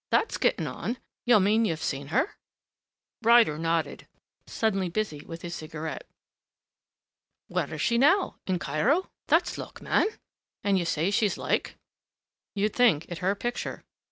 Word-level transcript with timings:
"That's 0.09 0.39
getting 0.39 0.65
on.... 0.65 0.97
You 1.27 1.39
mean 1.39 1.63
you've 1.63 1.83
seen 1.83 2.07
her?" 2.07 2.35
Ryder 3.21 3.59
nodded, 3.59 4.07
suddenly 4.47 4.89
busy 4.89 5.23
with 5.23 5.43
his 5.43 5.53
cigarette. 5.53 6.07
"Where 7.49 7.71
is 7.71 7.81
she, 7.83 7.99
now? 7.99 8.37
In 8.47 8.57
Cairo? 8.57 9.11
That's 9.27 9.59
luck, 9.59 9.79
man!... 9.79 10.07
And 10.63 10.79
you 10.79 10.85
say 10.85 11.11
she's 11.11 11.37
like?" 11.37 11.75
"You'd 12.55 12.73
think 12.73 13.05
it 13.09 13.19
her 13.19 13.35
picture." 13.35 13.83